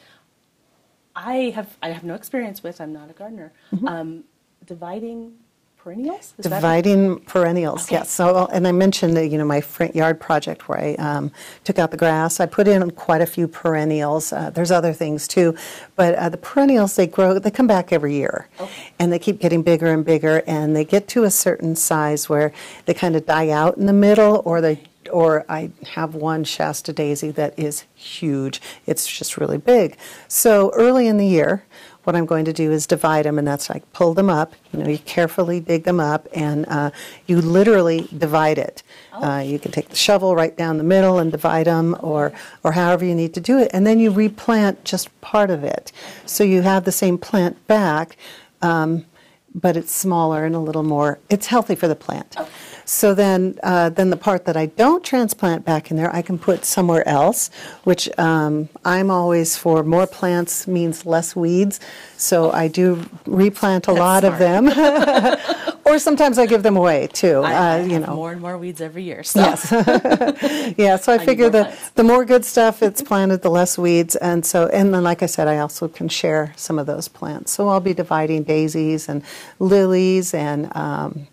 I 1.13 1.51
have, 1.55 1.77
I 1.83 1.89
have 1.89 2.05
no 2.05 2.15
experience 2.15 2.63
with. 2.63 2.79
I'm 2.79 2.93
not 2.93 3.09
a 3.09 3.13
gardener. 3.13 3.51
Mm-hmm. 3.73 3.87
Um, 3.87 4.23
dividing 4.65 5.33
perennials? 5.83 6.33
Is 6.37 6.43
Dividing 6.43 7.19
perennials, 7.21 7.85
okay. 7.85 7.95
yes. 7.95 8.11
So, 8.11 8.47
and 8.47 8.67
I 8.67 8.71
mentioned 8.71 9.17
that 9.17 9.27
you 9.27 9.37
know 9.37 9.45
my 9.45 9.61
front 9.61 9.95
yard 9.95 10.19
project 10.19 10.69
where 10.69 10.77
I 10.77 10.93
um, 10.95 11.31
took 11.63 11.79
out 11.79 11.91
the 11.91 11.97
grass. 11.97 12.39
I 12.39 12.45
put 12.45 12.67
in 12.67 12.91
quite 12.91 13.21
a 13.21 13.25
few 13.25 13.47
perennials. 13.47 14.31
Uh, 14.31 14.49
there's 14.51 14.71
other 14.71 14.93
things 14.93 15.27
too, 15.27 15.55
but 15.95 16.15
uh, 16.15 16.29
the 16.29 16.37
perennials 16.37 16.95
they 16.95 17.07
grow. 17.07 17.39
They 17.39 17.51
come 17.51 17.67
back 17.67 17.91
every 17.91 18.13
year, 18.13 18.47
okay. 18.59 18.93
and 18.99 19.11
they 19.11 19.19
keep 19.19 19.39
getting 19.39 19.63
bigger 19.63 19.87
and 19.87 20.05
bigger, 20.05 20.43
and 20.45 20.75
they 20.75 20.85
get 20.85 21.07
to 21.09 21.23
a 21.23 21.31
certain 21.31 21.75
size 21.75 22.29
where 22.29 22.53
they 22.85 22.93
kind 22.93 23.15
of 23.15 23.25
die 23.25 23.49
out 23.49 23.77
in 23.77 23.87
the 23.87 23.93
middle, 23.93 24.41
or 24.45 24.61
they 24.61 24.83
or 25.11 25.45
I 25.49 25.71
have 25.93 26.13
one 26.15 26.43
Shasta 26.43 26.93
daisy 26.93 27.31
that 27.31 27.57
is 27.57 27.85
huge. 27.95 28.61
It's 28.85 29.07
just 29.07 29.37
really 29.37 29.57
big. 29.57 29.97
So 30.27 30.71
early 30.75 31.07
in 31.07 31.17
the 31.17 31.27
year, 31.27 31.65
what 32.03 32.15
I'm 32.15 32.25
going 32.25 32.45
to 32.45 32.53
do 32.53 32.71
is 32.71 32.87
divide 32.87 33.25
them, 33.25 33.37
and 33.37 33.47
that's 33.47 33.69
like 33.69 33.91
pull 33.93 34.13
them 34.13 34.29
up. 34.29 34.53
You 34.71 34.79
know, 34.79 34.89
you 34.89 34.97
carefully 34.99 35.59
dig 35.59 35.83
them 35.83 35.99
up, 35.99 36.27
and 36.33 36.65
uh, 36.67 36.91
you 37.27 37.41
literally 37.41 38.07
divide 38.17 38.57
it. 38.57 38.83
Oh. 39.13 39.23
Uh, 39.23 39.39
you 39.39 39.59
can 39.59 39.71
take 39.71 39.89
the 39.89 39.95
shovel 39.95 40.35
right 40.35 40.55
down 40.55 40.77
the 40.77 40.83
middle 40.83 41.19
and 41.19 41.31
divide 41.31 41.67
them, 41.67 41.95
or 41.99 42.33
or 42.63 42.71
however 42.73 43.05
you 43.05 43.15
need 43.15 43.33
to 43.35 43.41
do 43.41 43.57
it, 43.59 43.71
and 43.73 43.85
then 43.85 43.99
you 43.99 44.11
replant 44.11 44.83
just 44.83 45.09
part 45.21 45.49
of 45.49 45.63
it, 45.63 45.91
so 46.25 46.43
you 46.43 46.61
have 46.61 46.85
the 46.85 46.91
same 46.91 47.17
plant 47.17 47.67
back. 47.67 48.17
Um, 48.61 49.05
but 49.53 49.75
it's 49.75 49.93
smaller 49.93 50.45
and 50.45 50.55
a 50.55 50.59
little 50.59 50.83
more. 50.83 51.19
It's 51.29 51.47
healthy 51.47 51.75
for 51.75 51.89
the 51.89 51.95
plant. 51.95 52.37
Okay. 52.39 52.49
So 52.85 53.13
then, 53.13 53.57
uh, 53.63 53.89
then 53.89 54.09
the 54.09 54.17
part 54.17 54.45
that 54.45 54.57
I 54.57 54.67
don't 54.67 55.03
transplant 55.03 55.65
back 55.65 55.91
in 55.91 55.97
there, 55.97 56.13
I 56.13 56.21
can 56.21 56.37
put 56.37 56.65
somewhere 56.65 57.07
else. 57.07 57.49
Which 57.83 58.09
um, 58.19 58.69
I'm 58.85 59.11
always 59.11 59.57
for 59.57 59.83
more 59.83 60.07
plants 60.07 60.67
means 60.67 61.05
less 61.05 61.35
weeds. 61.35 61.79
So 62.17 62.51
I 62.51 62.67
do 62.67 63.03
replant 63.25 63.87
a 63.87 63.91
That's 63.93 63.99
lot 63.99 64.23
smart. 64.23 64.33
of 64.33 64.39
them, 64.39 65.77
or 65.85 65.99
sometimes 65.99 66.37
I 66.37 66.45
give 66.45 66.63
them 66.63 66.77
away 66.77 67.07
too. 67.07 67.41
I, 67.43 67.79
uh, 67.79 67.85
you 67.85 67.99
know, 67.99 68.15
more 68.15 68.31
and 68.31 68.41
more 68.41 68.57
weeds 68.57 68.81
every 68.81 69.03
year. 69.03 69.23
So. 69.23 69.39
Yes, 69.39 69.71
yeah. 70.77 70.97
So 70.97 71.11
I, 71.11 71.15
I 71.15 71.25
figure 71.25 71.49
the 71.49 71.75
the 71.95 72.03
more 72.03 72.25
good 72.25 72.45
stuff 72.45 72.83
it's 72.83 73.01
planted, 73.01 73.41
the 73.41 73.49
less 73.49 73.77
weeds, 73.77 74.15
and 74.15 74.45
so 74.45 74.67
and 74.67 74.93
then 74.93 75.03
like 75.03 75.23
I 75.23 75.25
said, 75.25 75.47
I 75.47 75.57
also 75.57 75.87
can 75.87 76.09
share 76.09 76.53
some 76.55 76.77
of 76.77 76.85
those 76.85 77.07
plants. 77.07 77.51
So 77.51 77.69
I'll 77.69 77.79
be 77.79 77.93
dividing 77.93 78.43
daisies 78.43 79.09
and 79.09 79.23
lilies 79.59 80.33
and. 80.33 80.75
Um, 80.75 81.27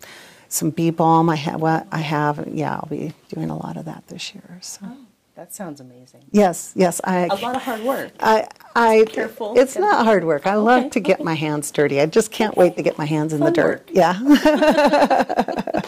some 0.49 0.71
bee 0.71 0.89
balm. 0.89 1.29
I 1.29 1.35
have, 1.35 1.61
well, 1.61 1.87
I 1.91 1.99
have, 1.99 2.47
yeah, 2.51 2.75
I'll 2.75 2.89
be 2.89 3.13
doing 3.29 3.49
a 3.49 3.57
lot 3.57 3.77
of 3.77 3.85
that 3.85 4.07
this 4.07 4.35
year. 4.35 4.59
So. 4.61 4.81
Oh, 4.83 4.97
that 5.35 5.53
sounds 5.53 5.79
amazing. 5.79 6.25
Yes, 6.31 6.73
yes. 6.75 6.99
I, 7.05 7.27
a 7.27 7.35
lot 7.35 7.55
of 7.55 7.61
hard 7.61 7.81
work. 7.81 8.11
I, 8.19 8.47
I, 8.75 9.05
Careful. 9.07 9.57
It's 9.57 9.77
not 9.77 10.03
hard 10.03 10.25
work. 10.25 10.45
I 10.45 10.55
okay. 10.55 10.57
love 10.57 10.91
to 10.91 10.99
get 10.99 11.23
my 11.23 11.35
hands 11.35 11.71
dirty. 11.71 12.01
I 12.01 12.07
just 12.07 12.31
can't 12.31 12.51
okay. 12.53 12.61
wait 12.61 12.75
to 12.75 12.83
get 12.83 12.97
my 12.97 13.05
hands 13.05 13.31
in 13.31 13.39
Fun 13.39 13.53
the 13.53 13.61
dirt. 13.61 13.87
Work. 13.87 13.89
Yeah. 13.93 14.19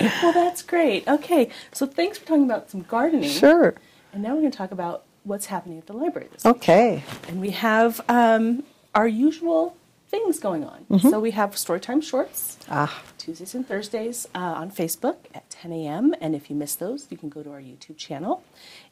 well, 0.00 0.32
that's 0.32 0.62
great. 0.62 1.06
Okay, 1.06 1.50
so 1.72 1.86
thanks 1.86 2.16
for 2.16 2.26
talking 2.26 2.44
about 2.44 2.70
some 2.70 2.82
gardening. 2.82 3.28
Sure. 3.28 3.74
And 4.12 4.22
now 4.22 4.30
we're 4.30 4.40
going 4.40 4.52
to 4.52 4.56
talk 4.56 4.70
about 4.70 5.04
what's 5.24 5.46
happening 5.46 5.78
at 5.78 5.86
the 5.86 5.92
library 5.92 6.28
this 6.32 6.44
week. 6.44 6.56
Okay. 6.56 7.02
And 7.28 7.40
we 7.40 7.50
have 7.50 8.00
um, 8.08 8.62
our 8.94 9.06
usual 9.08 9.76
things 10.08 10.38
going 10.38 10.64
on. 10.64 10.86
Mm-hmm. 10.90 11.10
So 11.10 11.20
we 11.20 11.32
have 11.32 11.50
Storytime 11.50 12.02
Shorts. 12.02 12.58
Ah. 12.70 13.02
Tuesdays 13.26 13.56
and 13.56 13.66
Thursdays 13.66 14.28
uh, 14.36 14.38
on 14.38 14.70
Facebook 14.70 15.16
at 15.34 15.50
10 15.50 15.72
a.m. 15.72 16.14
And 16.20 16.36
if 16.36 16.48
you 16.48 16.54
miss 16.54 16.76
those, 16.76 17.08
you 17.10 17.16
can 17.16 17.28
go 17.28 17.42
to 17.42 17.50
our 17.50 17.58
YouTube 17.58 17.96
channel 17.96 18.44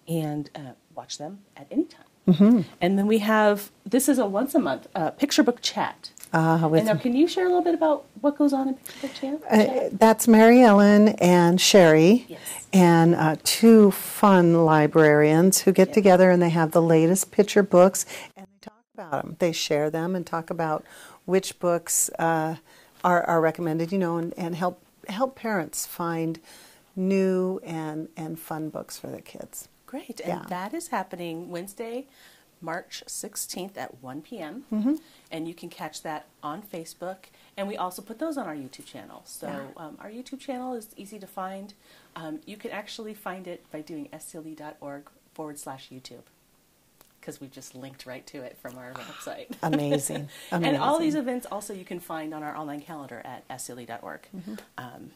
and 0.09 0.50
uh, 0.57 0.73
watch 0.97 1.19
them 1.19 1.38
at 1.57 1.69
any 1.71 1.85
time. 1.85 2.05
Mm-hmm. 2.26 2.61
And 2.81 2.99
then 2.99 3.07
we 3.07 3.19
have 3.19 3.71
this 3.87 4.09
is 4.09 4.19
a 4.19 4.26
once 4.26 4.57
a 4.57 4.59
month 4.59 4.88
uh, 4.97 5.11
picture 5.11 5.45
book 5.45 5.62
chat. 5.62 6.11
Uh, 6.33 6.69
and 6.75 6.87
now, 6.87 6.97
can 6.97 7.14
you 7.14 7.29
share 7.29 7.45
a 7.45 7.49
little 7.49 7.62
bit 7.62 7.76
about 7.76 8.07
what 8.23 8.37
goes 8.37 8.53
on 8.53 8.67
in 8.67 8.75
picture 9.00 9.31
book 9.31 9.49
chat? 9.49 9.69
Uh, 9.69 9.88
that's 9.93 10.26
Mary 10.26 10.62
Ellen 10.62 11.11
and 11.21 11.61
Sherry, 11.61 12.25
yes. 12.26 12.41
and 12.73 13.14
uh, 13.14 13.37
two 13.45 13.93
fun 13.93 14.64
librarians 14.64 15.61
who 15.61 15.71
get 15.71 15.93
together 15.93 16.33
and 16.33 16.43
they 16.43 16.50
have 16.50 16.73
the 16.73 16.83
latest 16.83 17.31
picture 17.31 17.62
books 17.62 18.05
and 18.37 18.49
they 18.49 18.69
talk 18.69 18.83
about 18.95 19.23
them. 19.23 19.37
They 19.38 19.53
share 19.53 19.91
them 19.91 20.17
and 20.17 20.26
talk 20.26 20.50
about 20.50 20.85
which 21.25 21.61
books 21.61 22.11
uh, 22.19 22.57
are, 23.04 23.23
are 23.25 23.40
recommended, 23.40 23.92
you 23.92 23.99
know, 23.99 24.16
and, 24.16 24.34
and 24.37 24.56
help 24.56 24.82
help 25.08 25.37
parents 25.37 25.87
find 25.87 26.40
new 26.96 27.61
and, 27.62 28.08
and 28.16 28.38
fun 28.38 28.70
books 28.70 28.99
for 28.99 29.08
their 29.08 29.20
kids. 29.20 29.68
Great. 29.87 30.18
And 30.20 30.28
Yeah. 30.40 30.44
that 30.49 30.73
is 30.73 30.88
happening 30.88 31.50
Wednesday, 31.50 32.06
March 32.62 33.02
16th 33.06 33.76
at 33.76 34.02
1 34.02 34.23
p.m. 34.23 34.64
Mm-hmm. 34.73 34.94
And 35.30 35.46
you 35.46 35.52
can 35.54 35.68
catch 35.68 36.02
that 36.02 36.25
on 36.42 36.62
Facebook. 36.62 37.16
And 37.56 37.68
we 37.68 37.76
also 37.76 38.00
put 38.00 38.18
those 38.18 38.38
on 38.38 38.46
our 38.46 38.54
YouTube 38.54 38.87
channel. 38.87 39.23
So 39.26 39.46
Yeah. 39.49 39.66
um, 39.84 39.99
our 40.00 40.08
YouTube 40.11 40.40
channel 40.40 40.73
is 40.75 40.88
easy 40.96 41.18
to 41.18 41.26
find. 41.26 41.75
Um, 42.16 42.40
you 42.46 42.56
can 42.56 42.70
actually 42.70 43.12
find 43.12 43.46
it 43.46 43.66
by 43.70 43.82
doing 43.82 44.08
scld.org 44.12 45.11
forward 45.34 45.58
slash 45.58 45.90
YouTube 45.90 46.23
because 47.25 47.40
we 47.40 47.49
just 47.49 47.75
linked 47.75 48.04
right 48.04 48.26
to 48.26 48.43
it 48.43 48.59
from 48.59 48.76
our 48.76 48.93
website. 48.95 49.47
Amazing. 49.62 50.28
And 50.50 50.76
all 50.76 50.99
these 50.99 51.14
events 51.14 51.47
also 51.50 51.73
you 51.73 51.85
can 51.85 52.00
find 52.00 52.35
on 52.35 52.43
our 52.43 52.54
online 52.57 52.83
calendar 52.83 53.23
at 53.25 53.47
scld.org. 53.49 54.21
Mm-hmm. 54.37 54.54
Um, 54.76 55.11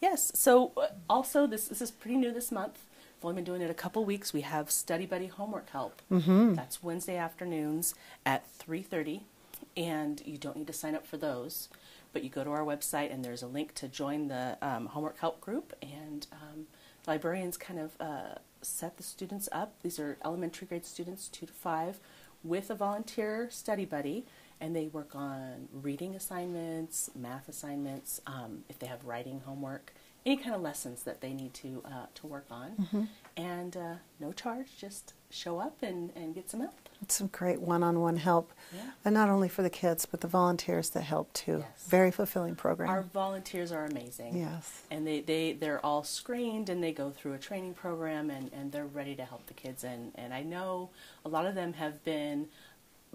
yes, 0.00 0.32
so 0.34 0.72
uh, 0.76 0.88
also 1.08 1.46
this 1.46 1.68
this 1.68 1.82
is 1.82 1.90
pretty 1.90 2.16
new 2.16 2.32
this 2.32 2.50
month. 2.50 2.80
We've 3.18 3.26
only 3.26 3.36
been 3.36 3.44
doing 3.44 3.60
it 3.60 3.70
a 3.70 3.74
couple 3.74 4.04
weeks. 4.06 4.32
We 4.32 4.40
have 4.40 4.70
Study 4.70 5.04
Buddy 5.04 5.26
homework 5.26 5.68
help. 5.70 6.00
Mm-hmm. 6.10 6.54
That's 6.54 6.82
Wednesday 6.82 7.18
afternoons 7.18 7.94
at 8.24 8.46
3:30, 8.58 9.20
and 9.76 10.22
you 10.24 10.38
don't 10.38 10.56
need 10.56 10.66
to 10.68 10.72
sign 10.72 10.94
up 10.94 11.06
for 11.06 11.18
those. 11.18 11.68
But 12.12 12.24
you 12.24 12.30
go 12.30 12.42
to 12.42 12.50
our 12.50 12.64
website 12.64 13.12
and 13.12 13.24
there's 13.24 13.42
a 13.42 13.46
link 13.46 13.72
to 13.74 13.86
join 13.86 14.26
the 14.26 14.58
um, 14.60 14.86
homework 14.86 15.18
help 15.18 15.40
group, 15.40 15.74
and 15.82 16.26
um, 16.32 16.66
librarians 17.06 17.56
kind 17.56 17.78
of 17.78 17.92
uh, 18.00 18.38
set 18.62 18.96
the 18.96 19.02
students 19.02 19.48
up. 19.52 19.74
These 19.82 19.98
are 19.98 20.18
elementary 20.24 20.66
grade 20.66 20.86
students, 20.86 21.28
two 21.28 21.46
to 21.46 21.52
five, 21.52 21.98
with 22.42 22.70
a 22.70 22.74
volunteer 22.74 23.48
study 23.50 23.84
buddy, 23.84 24.24
and 24.60 24.74
they 24.74 24.88
work 24.88 25.14
on 25.14 25.68
reading 25.72 26.14
assignments, 26.14 27.10
math 27.14 27.48
assignments, 27.48 28.20
um, 28.26 28.64
if 28.68 28.78
they 28.78 28.86
have 28.86 29.04
writing 29.04 29.40
homework, 29.44 29.92
any 30.26 30.36
kind 30.36 30.54
of 30.54 30.60
lessons 30.60 31.02
that 31.04 31.20
they 31.20 31.32
need 31.32 31.54
to 31.54 31.82
uh, 31.84 32.06
to 32.16 32.26
work 32.26 32.46
on, 32.50 33.08
and 33.36 33.76
uh, 33.76 33.94
no 34.18 34.32
charge, 34.32 34.66
just 34.78 35.14
show 35.30 35.58
up 35.58 35.82
and, 35.82 36.10
and 36.16 36.34
get 36.34 36.50
some 36.50 36.60
help. 36.60 36.74
It's 37.02 37.14
some 37.14 37.28
great 37.28 37.60
one-on-one 37.62 38.16
help, 38.16 38.52
Yeah. 38.74 38.82
and 39.04 39.14
not 39.14 39.28
only 39.30 39.48
for 39.48 39.62
the 39.62 39.70
kids, 39.70 40.04
but 40.04 40.20
the 40.20 40.26
volunteers 40.28 40.90
that 40.90 41.02
help 41.02 41.32
too. 41.32 41.58
Yes. 41.66 41.86
Very 41.88 42.10
fulfilling 42.10 42.56
program. 42.56 42.90
Our 42.90 43.02
volunteers 43.02 43.72
are 43.72 43.86
amazing. 43.86 44.36
yes. 44.36 44.82
and 44.90 45.06
they, 45.06 45.20
they 45.20 45.52
they're 45.52 45.84
all 45.86 46.02
screened 46.04 46.68
and 46.68 46.82
they 46.84 46.92
go 46.92 47.10
through 47.10 47.32
a 47.34 47.38
training 47.38 47.72
program 47.74 48.28
and, 48.28 48.52
and 48.52 48.70
they're 48.72 48.84
ready 48.86 49.14
to 49.14 49.24
help 49.24 49.46
the 49.46 49.54
kids 49.54 49.84
and, 49.84 50.12
and 50.16 50.34
I 50.34 50.42
know 50.42 50.90
a 51.24 51.28
lot 51.30 51.46
of 51.46 51.54
them 51.54 51.72
have 51.74 52.04
been 52.04 52.48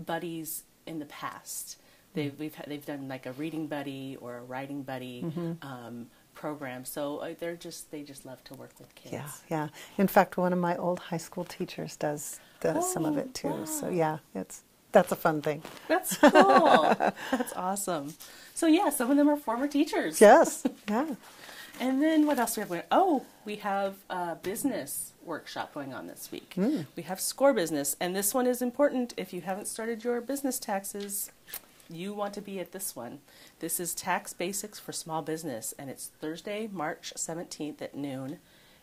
buddies 0.04 0.64
in 0.86 1.00
the 1.00 1.06
past. 1.06 1.78
They've 2.14 2.38
we've 2.40 2.56
had, 2.56 2.68
they've 2.68 2.86
done 2.86 3.08
like 3.08 3.26
a 3.26 3.34
reading 3.34 3.68
buddy 3.68 4.18
or 4.22 4.38
a 4.38 4.42
writing 4.44 4.84
buddy 4.84 5.26
um, 5.62 6.08
program. 6.36 6.86
So 6.86 7.18
uh, 7.20 7.34
they're 7.40 7.56
just 7.56 7.92
they 7.92 8.04
just 8.04 8.26
love 8.26 8.44
to 8.46 8.54
work 8.54 8.72
with 8.80 8.94
kids. 8.96 9.14
Yeah, 9.14 9.30
yeah. 9.50 9.68
In 9.98 10.08
fact, 10.08 10.38
one 10.38 10.54
of 10.54 10.60
my 10.60 10.76
old 10.78 11.00
high 11.00 11.18
school 11.18 11.46
teachers 11.46 11.96
does 11.96 12.40
does 12.62 12.92
some 12.92 13.06
of 13.06 13.16
Oh, 13.18 13.20
it 13.22 13.34
too. 13.34 13.66
So 13.66 13.90
yeah, 13.90 14.20
it's 14.36 14.64
that's 14.92 15.12
a 15.12 15.16
fun 15.16 15.42
thing. 15.42 15.62
That's 15.88 16.18
cool. 16.18 16.96
That's 17.32 17.54
awesome. 17.56 18.14
So 18.54 18.68
yeah, 18.68 18.90
some 18.90 19.12
of 19.12 19.18
them 19.18 19.30
are 19.30 19.38
former 19.38 19.68
teachers. 19.68 20.22
Yes, 20.22 20.64
yeah. 20.90 21.16
And 21.80 22.02
then 22.02 22.26
what 22.26 22.40
else 22.40 22.56
do 22.56 22.62
we 22.62 22.64
have 22.64 22.70
going? 22.70 22.84
Oh, 22.92 23.26
we 23.44 23.58
have 23.58 23.96
a 24.10 24.36
business 24.36 25.12
workshop 25.26 25.74
going 25.74 25.94
on 25.94 26.08
this 26.08 26.30
week. 26.32 26.54
We 26.96 27.04
have 27.04 27.20
score 27.20 27.54
business, 27.54 27.98
and 28.00 28.16
this 28.16 28.34
one 28.34 28.48
is 28.48 28.62
important. 28.62 29.14
If 29.18 29.34
you 29.34 29.42
haven't 29.42 29.68
started 29.68 30.04
your 30.04 30.22
business 30.22 30.58
taxes, 30.60 31.32
you 31.90 32.14
want 32.14 32.34
to 32.36 32.42
be 32.42 32.60
at 32.60 32.72
this 32.72 32.96
one. 32.96 33.20
This 33.60 33.80
is 33.80 33.94
tax 33.94 34.34
basics 34.34 34.80
for 34.80 34.92
small 34.92 35.22
business, 35.22 35.74
and 35.78 35.90
it's 35.90 36.08
Thursday, 36.08 36.68
March 36.72 37.14
seventeenth 37.16 37.82
at 37.82 37.96
noon. 37.96 38.40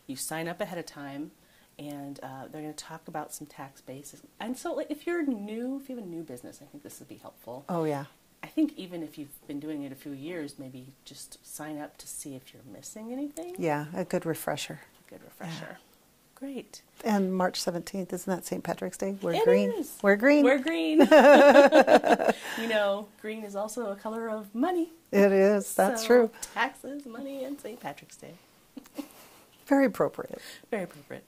You 0.06 0.16
sign 0.16 0.48
up 0.48 0.60
ahead 0.60 0.78
of 0.78 0.86
time, 0.86 1.30
and 1.78 2.18
uh, 2.22 2.48
they're 2.50 2.62
going 2.62 2.74
to 2.74 2.84
talk 2.84 3.08
about 3.08 3.32
some 3.32 3.46
tax 3.46 3.80
basics. 3.80 4.22
And 4.40 4.56
so, 4.56 4.74
like, 4.74 4.90
if 4.90 5.06
you're 5.06 5.24
new, 5.24 5.80
if 5.82 5.88
you 5.88 5.96
have 5.96 6.04
a 6.04 6.08
new 6.08 6.22
business, 6.22 6.60
I 6.62 6.66
think 6.66 6.82
this 6.82 6.98
would 6.98 7.08
be 7.08 7.16
helpful. 7.16 7.64
Oh 7.68 7.84
yeah. 7.84 8.06
I 8.42 8.48
think 8.48 8.72
even 8.76 9.04
if 9.04 9.18
you've 9.18 9.46
been 9.46 9.60
doing 9.60 9.84
it 9.84 9.92
a 9.92 9.94
few 9.94 10.12
years, 10.12 10.58
maybe 10.58 10.92
just 11.04 11.38
sign 11.46 11.78
up 11.78 11.96
to 11.98 12.08
see 12.08 12.34
if 12.34 12.52
you're 12.52 12.62
missing 12.72 13.12
anything. 13.12 13.54
Yeah, 13.56 13.86
a 13.94 14.04
good 14.04 14.26
refresher. 14.26 14.80
A 15.06 15.10
Good 15.10 15.22
refresher. 15.22 15.78
Great. 16.46 16.82
And 17.04 17.32
March 17.32 17.60
17th, 17.64 18.12
isn't 18.12 18.26
that 18.36 18.44
St. 18.44 18.64
Patrick's 18.64 18.96
Day? 18.98 19.14
We're 19.22 19.34
It 19.34 19.44
green. 19.44 19.70
is. 19.70 19.96
We're 20.02 20.16
green. 20.16 20.44
We're 20.44 20.58
green. 20.58 20.98
you 22.60 22.66
know, 22.68 23.06
green 23.20 23.44
is 23.44 23.54
also 23.54 23.92
a 23.92 23.94
color 23.94 24.28
of 24.28 24.52
money. 24.52 24.90
it 25.12 25.30
is. 25.30 25.72
That's 25.76 26.00
So, 26.02 26.06
true. 26.08 26.30
Taxes, 26.52 27.06
money, 27.06 27.44
and 27.44 27.60
St. 27.60 27.78
Patrick's 27.78 28.16
Day. 28.16 28.32
Very 29.68 29.86
appropriate. 29.86 30.40
Very 30.68 30.82
appropriate. 30.82 31.24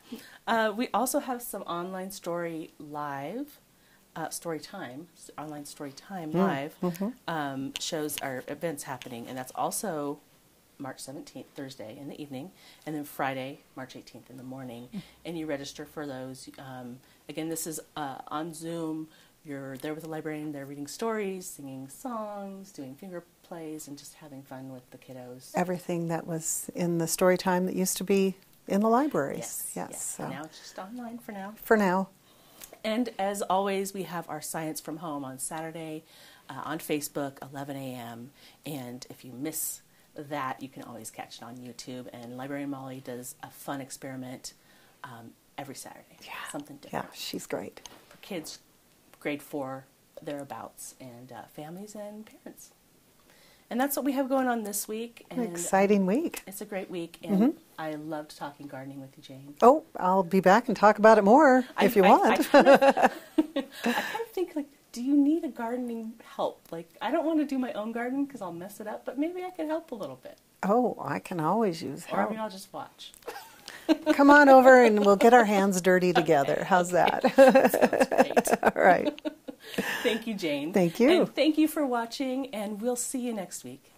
Uh, 0.48 0.72
we 0.76 0.88
also 0.92 1.20
have 1.20 1.40
some 1.42 1.62
online 1.62 2.10
story 2.10 2.72
live, 2.80 3.60
uh, 4.16 4.30
story 4.30 4.58
time, 4.58 5.06
online 5.38 5.64
story 5.64 5.92
time 5.92 6.32
Hmm. 6.32 6.38
live 6.38 6.74
Mm-hmm. 6.82 7.08
um, 7.28 7.72
shows 7.78 8.18
our 8.20 8.42
events 8.48 8.82
happening, 8.82 9.26
and 9.28 9.38
that's 9.38 9.52
also 9.54 10.18
March 10.78 10.98
17th, 10.98 11.46
Thursday 11.54 11.96
in 12.00 12.08
the 12.08 12.20
evening, 12.20 12.50
and 12.86 12.94
then 12.94 13.04
Friday, 13.04 13.60
March 13.76 13.94
18th 13.94 14.30
in 14.30 14.36
the 14.36 14.42
morning. 14.42 14.88
And 15.24 15.38
you 15.38 15.46
register 15.46 15.84
for 15.84 16.06
those. 16.06 16.48
Um, 16.58 16.98
again, 17.28 17.48
this 17.48 17.66
is 17.66 17.80
uh, 17.96 18.18
on 18.28 18.52
Zoom. 18.54 19.08
You're 19.44 19.76
there 19.78 19.92
with 19.94 20.04
the 20.04 20.10
librarian. 20.10 20.52
They're 20.52 20.64
reading 20.66 20.86
stories, 20.86 21.46
singing 21.46 21.88
songs, 21.88 22.72
doing 22.72 22.94
finger 22.94 23.22
plays, 23.42 23.88
and 23.88 23.98
just 23.98 24.14
having 24.14 24.42
fun 24.42 24.72
with 24.72 24.90
the 24.90 24.96
kiddos. 24.98 25.50
Everything 25.54 26.08
that 26.08 26.26
was 26.26 26.70
in 26.74 26.96
the 26.98 27.06
story 27.06 27.36
time 27.36 27.66
that 27.66 27.76
used 27.76 27.96
to 27.98 28.04
be 28.04 28.36
in 28.66 28.80
the 28.80 28.88
libraries. 28.88 29.38
Yes, 29.38 29.72
Yes. 29.76 29.88
yes. 29.90 30.02
So 30.16 30.28
Now 30.28 30.44
it's 30.44 30.58
just 30.58 30.78
online 30.78 31.18
for 31.18 31.32
now. 31.32 31.52
for 31.62 31.76
now. 31.76 32.08
And 32.82 33.10
as 33.18 33.40
always, 33.42 33.92
we 33.94 34.02
have 34.04 34.28
our 34.28 34.40
Science 34.42 34.80
from 34.80 34.98
Home 34.98 35.24
on 35.24 35.38
Saturday 35.38 36.04
uh, 36.50 36.62
on 36.64 36.78
Facebook, 36.78 37.34
11 37.50 37.76
a.m. 37.76 38.30
And 38.66 39.06
if 39.10 39.24
you 39.24 39.32
miss 39.32 39.80
that, 40.16 40.62
you 40.62 40.68
can 40.68 40.82
always 40.84 41.10
catch 41.10 41.38
it 41.38 41.42
on 41.42 41.56
YouTube. 41.56 42.06
And 42.12 42.36
Librarian 42.36 42.70
Molly 42.70 43.00
does 43.04 43.34
a 43.42 43.50
fun 43.50 43.80
experiment 43.80 44.54
um, 45.02 45.30
every 45.58 45.74
Saturday. 45.74 46.18
Yeah. 46.22 46.32
Something 46.50 46.76
different. 46.76 47.06
Yeah, 47.06 47.10
she's 47.14 47.46
great. 47.46 47.80
for 48.08 48.16
kids, 48.18 48.58
grade 49.20 49.42
four, 49.42 49.84
thereabouts, 50.22 50.94
and 51.00 51.32
uh, 51.32 51.42
families 51.54 51.94
and 51.94 52.24
parents. 52.26 52.70
And 53.70 53.80
that's 53.80 53.96
what 53.96 54.04
we 54.04 54.12
have 54.12 54.28
going 54.28 54.46
on 54.46 54.62
this 54.62 54.86
week. 54.86 55.24
An 55.30 55.40
And 55.40 55.50
exciting 55.50 56.04
week. 56.06 56.42
It's 56.46 56.60
a 56.60 56.64
great 56.66 56.90
week. 56.90 57.18
And 57.24 57.54
I 57.78 57.94
loved 57.94 58.36
talking 58.36 58.66
gardening 58.66 59.00
with 59.00 59.16
you, 59.16 59.22
Jane. 59.22 59.54
Oh, 59.62 59.84
I'll 59.98 60.22
be 60.22 60.40
back 60.40 60.68
and 60.68 60.76
talk 60.76 60.98
about 60.98 61.16
it 61.18 61.24
more 61.24 61.64
I- 61.76 61.86
if 61.86 61.96
you 61.96 62.04
I- 62.04 62.08
want. 62.10 62.40
I 62.40 62.42
kind, 62.44 62.68
of, 62.68 62.82
I 63.38 63.52
kind 63.82 63.96
of 63.96 64.28
think 64.32 64.54
like, 64.54 64.66
do 64.94 65.02
you 65.02 65.16
need 65.16 65.42
a 65.42 65.48
gardening 65.48 66.12
help? 66.36 66.68
Like, 66.70 66.88
I 67.02 67.10
don't 67.10 67.26
want 67.26 67.40
to 67.40 67.44
do 67.44 67.58
my 67.58 67.72
own 67.72 67.90
garden 67.90 68.24
because 68.24 68.40
I'll 68.40 68.52
mess 68.52 68.78
it 68.78 68.86
up, 68.86 69.04
but 69.04 69.18
maybe 69.18 69.42
I 69.42 69.50
could 69.50 69.66
help 69.66 69.90
a 69.90 69.94
little 69.96 70.20
bit, 70.22 70.38
oh, 70.62 70.96
I 71.02 71.18
can 71.18 71.40
always 71.40 71.82
use 71.82 72.04
help. 72.04 72.18
or 72.20 72.30
maybe 72.30 72.40
I'll 72.40 72.48
just 72.48 72.72
watch. 72.72 73.12
Come 74.14 74.30
on 74.30 74.48
over 74.48 74.82
and 74.82 75.04
we'll 75.04 75.16
get 75.16 75.34
our 75.34 75.44
hands 75.44 75.80
dirty 75.80 76.12
together. 76.22 76.64
How's 76.68 76.90
that? 76.98 77.22
Great. 77.34 78.62
All 78.62 78.82
right. 78.82 79.20
thank 80.04 80.28
you, 80.28 80.34
Jane. 80.34 80.72
Thank 80.72 81.00
you. 81.00 81.10
And 81.10 81.34
thank 81.34 81.58
you 81.58 81.66
for 81.66 81.84
watching, 81.84 82.54
and 82.54 82.80
we'll 82.80 82.94
see 82.96 83.18
you 83.18 83.32
next 83.32 83.64
week. 83.64 83.93